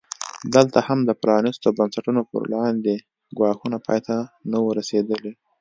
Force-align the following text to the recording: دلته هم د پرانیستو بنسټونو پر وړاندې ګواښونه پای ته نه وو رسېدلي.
دلته 0.55 0.79
هم 0.87 0.99
د 1.05 1.11
پرانیستو 1.21 1.67
بنسټونو 1.77 2.21
پر 2.29 2.37
وړاندې 2.45 2.93
ګواښونه 3.37 3.77
پای 3.85 3.99
ته 4.07 4.15
نه 4.51 4.57
وو 4.61 4.75
رسېدلي. 4.79 5.33